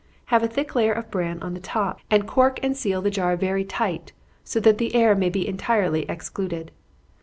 [0.33, 3.35] Have a thick layer of bran on the top, and cork and seal the jar
[3.37, 6.71] very tight, so that the air may be entirely excluded.